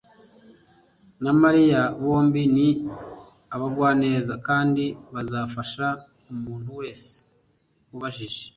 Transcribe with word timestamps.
na 1.23 1.31
Mariya 1.41 1.81
bombi 2.03 2.41
ni 2.55 2.69
abagwaneza 3.55 4.33
kandi 4.47 4.83
bazafasha 5.13 5.87
umuntu 6.31 6.69
wese 6.79 7.09
ubajije. 7.95 8.43